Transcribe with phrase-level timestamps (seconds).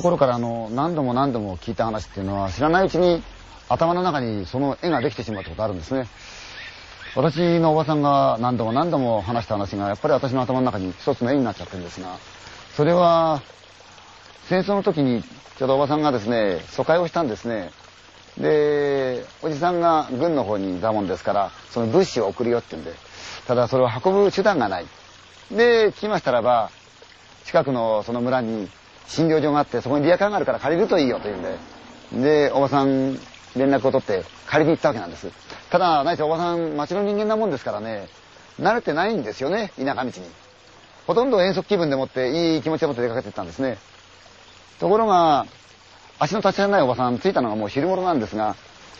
[0.00, 3.22] の頃からあの何度も何度も聞いた話っていうのは知らないうちに
[3.68, 6.08] 頭の中にその絵ができてしまったことあるんですね。
[7.16, 12.18] 私のおばさんが何度も何度も話した話がやっぱり私の頭の中に一つの絵になっちゃってるんですが、
[12.76, 13.42] それは
[14.48, 15.22] 戦争の時に
[15.58, 17.70] ちょうどおばさんがですね、疎開をしたんですね。
[18.38, 22.94] で、おじさんが軍の方にいたもんですから、その物資を送るよって言うんで、
[23.46, 24.86] ただそれを運ぶ手段がない。
[25.50, 26.70] で、聞きましたらば、
[27.44, 28.70] 近くのその村に
[29.10, 33.14] 診療所があって、そこにリアカーがあるから借りるといいよと言うんで、で、おばさん
[33.56, 35.28] 連絡を取って借りに行ったわけなんです。
[35.70, 38.08] ただ、何せおばさん町の人間なもんですからね、
[38.60, 40.12] 慣れてないんですよね、田舎道に。
[41.06, 43.78] ほとんど遠足気分でもって、いい気持ちでもって出かけてったんですね。
[44.78, 45.46] ところが、
[46.20, 48.54] 足の立ちられないおばさん着いたのがもう昼頃なんですが、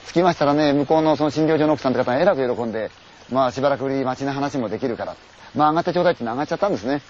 [0.09, 2.91] 着きましたらね、向こうのその診療所の奥さんって方がえらく喜んで、
[3.31, 5.17] まあしばらくぶり町の話もできるから、
[5.55, 7.03] まあ上がってちょうだいって上がっちゃったんですね。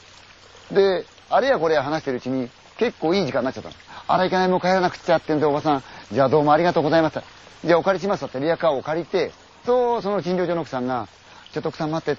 [0.71, 3.75] で、あれやこれや話してるうちに、結構いい時間になっちゃったの。
[4.09, 7.22] あらいけないもう帰らなくちゃってんでおばさん、じゃあどうもありがとうございました。
[7.62, 9.33] じゃあお借りしますってリアカーを借りて、
[9.67, 11.06] そうその診療所の奥さんが、
[11.53, 12.19] ちょっと奥さん待って、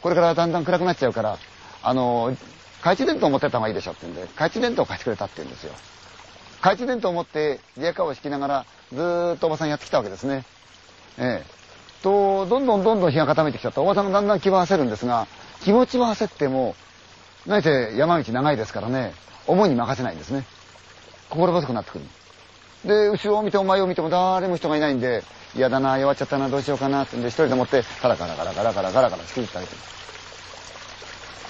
[0.00, 1.36] これからだんだん暗くなっちゃうから、
[1.82, 2.34] あの、
[2.78, 5.74] 懐中電灯持ってった方がいいでしょってんで、懐中電灯を貸してくれたって言うんですよ。
[6.60, 10.46] 懐中電灯を持ってリアカーを引きながら、ずーっとおばさんやってきたわけですね。
[11.18, 12.02] ええ。
[12.02, 13.82] と、どんどんどんどん日が傾いてきちゃった。
[13.82, 15.26] おばさんがだんだん気は焦るんですが、
[15.62, 16.74] 気持ちは焦っても、
[17.46, 19.14] 何せ山道長いですからね、
[19.46, 20.44] 思いに任せないんですね。
[21.28, 22.04] 心細くなってくる。
[22.84, 29.74] で、後ろを見ても前を見ても誰も人がいないんで、嫌だな、弱っちゃったな、どうしようかなってんで、一人で持って、カラカラカラカラカラカラカラ仕切ってあげて。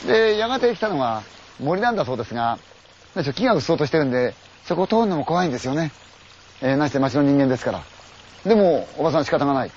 [0.06, 1.22] で、やがて来たのが
[1.60, 2.58] 森なんだそうですが、
[3.14, 4.34] 何しろ木がうっそうとしてるんで、
[4.64, 5.92] そこを通るのも怖いんですよね。
[6.60, 7.82] えー、何して町の人間ですから。
[8.44, 9.70] でも、おばさん仕方がない。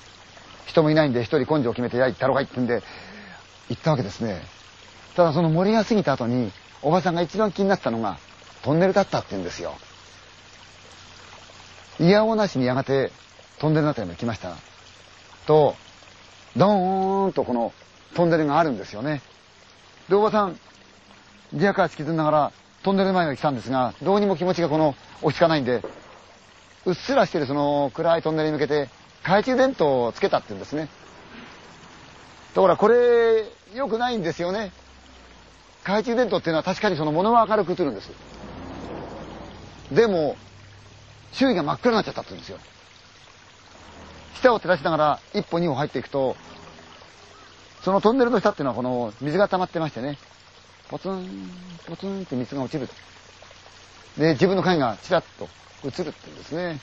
[0.66, 2.82] 人もいないんで一人根性を決めて、や、行ったろかいってんで、
[3.68, 4.55] 行ったわけですね。
[5.16, 8.18] ただその森が過ぎた後に、おばさんが一番気になったのが、
[8.62, 9.74] トンネルだったって言うんですよ。
[11.98, 13.10] いやおなしにやがて
[13.58, 14.54] トンネルのあたりまで来ました。
[15.46, 15.74] と、
[16.54, 17.72] ドーンとこの
[18.14, 19.22] トンネルがあるんですよね。
[20.10, 20.58] で、おばさん、
[21.54, 22.52] リアカー引きずりながら、
[22.82, 25.82] トンネル前まで来たんですが、どうにも気持ちがこの、落ち着かないんで、
[26.84, 28.90] うっすらしてるその暗いトンネルに向けて、
[29.22, 30.88] 懐中電灯をつけたって言うんですね。
[32.54, 34.72] ところがこれ、良くないんですよね。
[35.86, 38.10] 懐中電灯っていうのは確かにその物は明るく映るんです。
[39.92, 40.36] でも、
[41.32, 42.58] 周囲が真っ暗になっちゃったって言うんですよ。
[44.34, 46.36] 下を照らしながら一歩二歩入っていくと、
[47.84, 50.18] そのトンネルの下っていうのはこの水が溜まってましてね、
[50.88, 51.50] ポツン、
[51.86, 52.88] ポツンって水が落ちる。
[54.18, 55.48] で、自分の影がちらっと
[55.84, 56.80] 映るって言うんですね。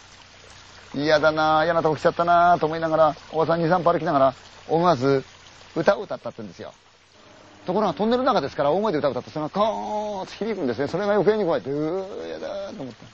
[0.96, 4.36] 嫌だな嫌なとこ来ちゃったなと思いながら、おばさん2、3歩歩きながら、
[4.70, 5.26] 思わず
[5.76, 6.74] 歌を歌ったって言うんですよ。
[7.66, 10.88] ところがトンネルの中ですから大声で歌を歌ってそれがカーッと響くんですね。
[10.88, 13.06] それが余計に怖いって、うー、嫌だーと思って。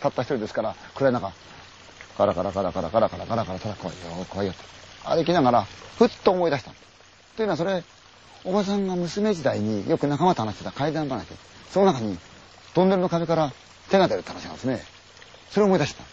[0.00, 1.32] たった一人ですから、暗い中、
[2.18, 5.08] カラカラカラカラカラカラカラカラ、ただ怖いよ、怖いよと。
[5.08, 6.72] 歩きながら、ふっと思い出した。
[7.36, 7.82] というのはそれ、
[8.44, 11.26] おばさんが娘時代によく仲間と話してた階段話、
[11.70, 12.18] その中に
[12.74, 13.52] トンネルの壁から
[13.90, 14.84] 手が出るって話なんですね。
[15.50, 16.04] それを思い出した。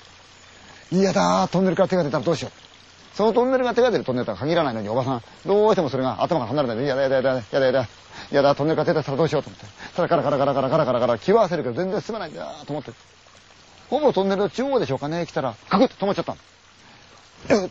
[0.92, 2.61] 嫌だトンネルから手が出たらどうしよう。
[3.14, 7.88] そのトンネルが手が出るトンネルとは限らないのに、おばさん、どうしてもそれが頭が離れないで、やだやだやだやだやだ
[8.32, 9.66] やだ、トンネルから手出したらどうしようと思って。
[9.96, 12.92] ただカラカラカラカラカラカラカラ気は焦るけど全然進まないんだと思って。
[13.90, 16.36] ほぼトンネルの中央でしょうかね、来たら、カクッと止まっちゃった
[17.54, 17.70] の。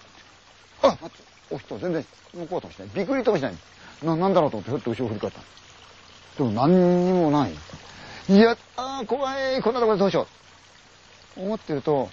[0.83, 1.17] あ、待って、
[1.51, 2.89] お人全然向こうともしない。
[2.95, 3.55] びっくりともしない。
[4.03, 5.41] な、なんだろうと思って、ふっと後ろ振り返った。
[6.37, 7.53] でも何にもない。
[8.29, 10.27] いや、あ怖い、こんなところでどうしよ
[11.37, 11.43] う。
[11.43, 12.11] 思ってると、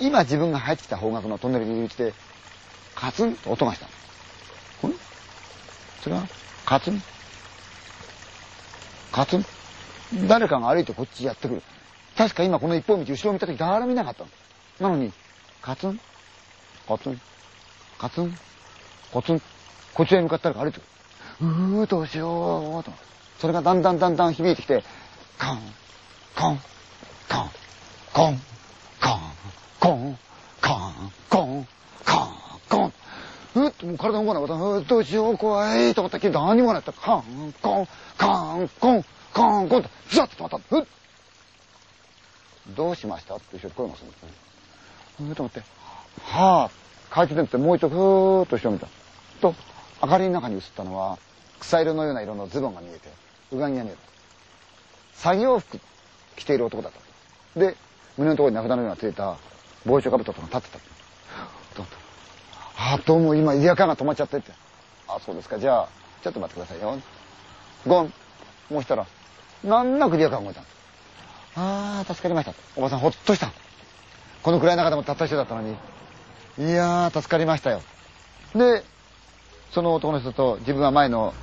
[0.00, 2.14] 今自分が入ってきた方角のトンネルに入り口で、
[2.94, 3.86] カツンと音がした。
[3.86, 3.90] ん？
[6.02, 6.26] それは、
[6.64, 7.02] カツン？
[9.12, 9.44] カツン？
[10.26, 11.62] 誰かが歩いてこっちやってくる。
[12.16, 14.30] 確か今この一本道後ろを見た時誰も見なかったの。
[14.80, 15.12] なのに、
[15.62, 16.00] カツン？
[16.86, 17.20] カツン？
[17.98, 18.36] カツン？
[19.12, 19.42] コツン？
[19.94, 20.88] こちらに向かったら歩いてくる。
[21.48, 22.92] うーどうしようと。
[23.38, 24.82] それがだんだんだんだん響いてきて、
[25.38, 25.60] カン、
[26.34, 26.60] カン、
[27.28, 27.50] カン、
[28.12, 28.40] コン、
[28.98, 29.20] カン、
[29.78, 30.18] コン、
[30.60, 31.66] カン、コン、
[32.04, 32.34] カン、
[32.68, 32.92] コン。
[33.54, 34.88] うっともう体動かなかった。
[34.88, 37.00] どうしよう怖いと思ったけど何もなかった。
[37.00, 40.76] カン、コン、カン、コン、カン、コンと、ザッと止まった。
[40.76, 40.86] うっ
[42.76, 44.28] どうしましたって一緒に声がするんですね。
[45.20, 45.60] うーと思って、
[46.22, 46.70] はあ、
[47.10, 48.88] 懐中電灯ってもう一度ふーっと後ろ見た。
[49.40, 49.54] と、
[50.02, 51.18] 明かりの中に映ったのは、
[51.60, 53.08] 草色のような色のズボンが見えて、
[53.52, 53.98] 上着が見える。
[55.14, 55.80] 作業服
[56.36, 56.92] 着ている男だっ
[57.54, 57.60] た。
[57.60, 57.76] で、
[58.16, 59.36] 胸のところに名札のようなついた
[59.86, 60.84] 帽子をかぶった男が立ってた。
[61.74, 62.07] と思った。
[62.80, 64.52] あ、どうも今、リアカーが止まっちゃってって。
[65.08, 65.58] あ、そうですか。
[65.58, 65.88] じゃあ、
[66.22, 66.96] ちょっと待ってくださいよ。
[67.88, 68.12] ゴン。
[68.70, 69.04] もうしたら、
[69.64, 70.60] なんなくリアカーが動いた。
[71.56, 72.54] ああ、助かりました。
[72.76, 73.50] おばさんほっとした。
[74.44, 75.72] この暗いの中でもたった一人だったのに。
[75.72, 77.82] いやー、助かりましたよ。
[78.54, 78.84] で、
[79.72, 81.34] その男の人と自分は前の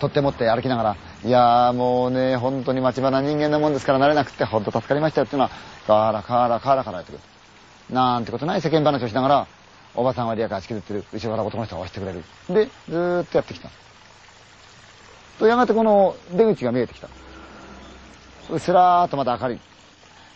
[0.00, 5.50] 取って持って歩きながら、いやーもうね、本当に町場な人間なもんですから慣れなくて、ほんと助かりましたよっていうのは、
[5.86, 7.20] カーラカーラカーラからやってくる。
[7.94, 9.46] なんてことない世間話をしながら、
[9.96, 12.22] おばさんはリアカー仕切ってる、後ろから男の人が押してくれる。
[12.48, 13.70] で、ずーっとやってきた。
[15.38, 17.08] と、やがてこの出口が見えてきた
[18.50, 18.58] う。
[18.58, 19.60] すらーっとまた明るい。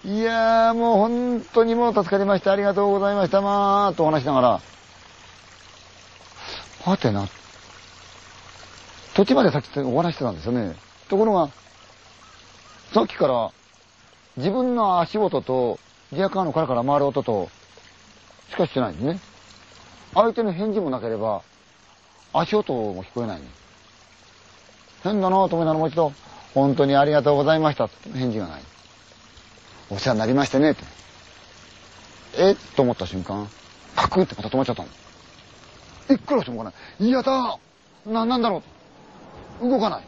[0.03, 2.53] いやーもう本当にもう助かりました。
[2.53, 3.43] ありがとうございました。
[3.43, 4.61] まあ、とお話しながら、
[6.85, 7.29] はてな。
[9.15, 10.75] 土地までさっきお話してたんですよね。
[11.09, 11.51] ところが、
[12.95, 13.51] さっきから
[14.39, 15.79] 自分の足音と
[16.13, 17.51] リアカーのカラカラ回る音と
[18.51, 19.30] しかしてないんですね。
[20.15, 21.43] 相手の返事もなければ
[22.33, 23.47] 足音も聞こえない、ね。
[25.03, 26.13] 変だなぁと思いながらもう一度、
[26.55, 28.63] 本当にありがとうございました返事がない。
[29.91, 30.85] お世話になりましてねって。
[32.37, 32.55] え？
[32.77, 33.49] と思った瞬間、
[33.97, 34.89] カクってまた止まっちゃったの。
[36.15, 37.09] いくらしても動かない。
[37.09, 37.59] いやだ
[38.07, 38.63] な、なんだろ
[39.61, 40.03] う動かない。
[40.03, 40.05] い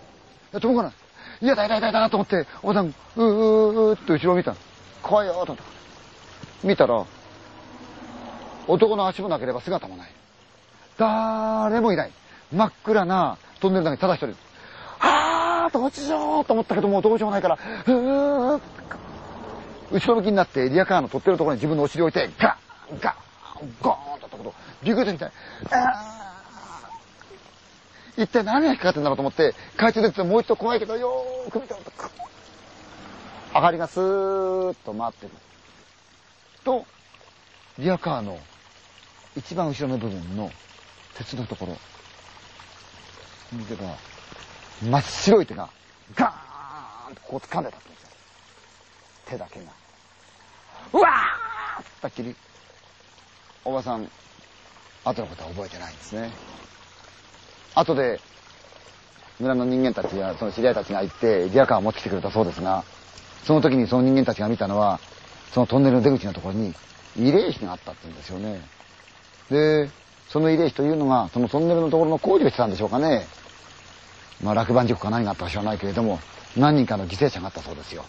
[0.52, 0.92] や、動かない。
[1.40, 4.56] いやだ、いだ、いだ、いだと思って、おばさん、うー、うー、って後ろ見たの。
[5.02, 5.62] 怖いよ、と思って。
[6.62, 7.04] 見たら、
[8.68, 10.10] 男の足もなければ姿もない。
[10.98, 12.12] 誰もいない。
[12.52, 14.36] 真っ暗なトンネルの中にただ一人。
[15.00, 18.60] あーどうしようと思ったけどもうどうしようもないから、うー
[19.90, 22.56] 後ろ向きになってリアカーの取ってるところに自分のお尻を置いて、ガ
[22.94, 23.14] ンガン
[23.80, 25.32] ゴーンとったこと、ビューみたい。
[28.16, 31.74] 一体何が引っかかってんだろうと思って、懐中電灯もう一度怖いけど、よーく見て
[33.54, 35.32] 明かりがスーッと回ってる。
[36.64, 36.84] と、
[37.78, 38.38] リアカーの
[39.36, 40.50] 一番後ろの部分の
[41.14, 41.76] 鉄のところ、
[43.52, 43.96] 見てたら、
[44.82, 45.68] 真っ白い手が
[46.14, 48.08] ガーンとこう掴んでたんですよ。
[49.26, 49.66] 手だけが。
[50.92, 52.34] うわーったっきり、
[53.64, 54.10] おばさん、
[55.04, 56.30] 後のことは覚えてないんですね。
[57.74, 58.20] 後で、
[59.40, 62.84] 村の人間たちやその知り合いたちが行ってリアカーを持ってきてくれたそうですが、
[63.44, 65.00] その時にその人間たちが見たのは、
[65.52, 66.74] そのトンネルの出口のところに
[67.16, 68.60] 慰霊碑があったって言うんですよね。
[69.52, 69.90] で、
[70.28, 73.26] その慰霊碑というのが、そのトンネルのところの工事をしてたんでしょうかね。
[74.42, 76.18] まあ落盤事故か何があったか知らないけれども、
[76.56, 78.04] 何人かの犠牲者があったそうですよ。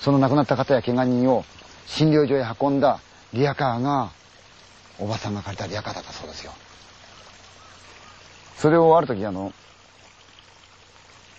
[0.00, 1.44] その亡くなった方や怪我人を
[1.86, 3.00] 診療所へ運んだ
[3.32, 4.10] リアカーが、
[4.98, 6.52] おばさんが借りたリアカーだったそうですよ。
[8.56, 9.52] それをある時あの、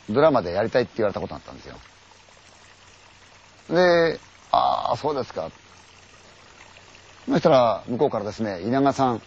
[0.10, 1.76] ドラマでやりたいって言われたことがあったんですよ。
[3.70, 4.20] で、
[4.52, 5.52] ああ、そうですか。
[7.28, 9.22] そしたら、向こうからですね、稲賀さん、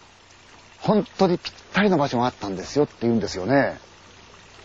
[0.79, 3.77] 本当にぴったりの場所があったんですよって言うんですよね。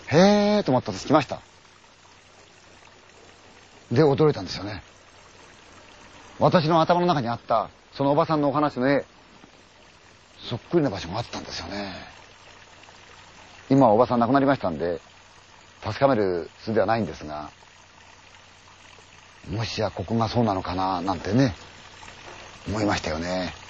[0.06, 1.40] へえと思ったと来ました。
[3.90, 4.82] で、驚いたんですよね。
[6.38, 9.04] 私の頭の中にあった、そのおばさんのお話の絵、
[10.48, 11.92] そっくりな場所があったんですよね。
[13.70, 15.00] 今はおばさん亡くなりましたんで、
[15.82, 17.50] 確かめる術ではないんですが、
[19.50, 21.54] もしやここがそうなのかな、なんてね、
[22.68, 23.63] 思いましたよね。